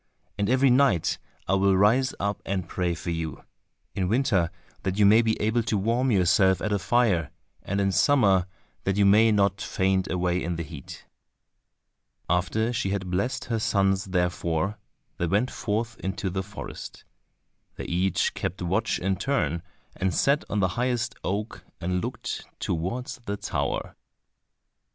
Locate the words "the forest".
16.31-17.03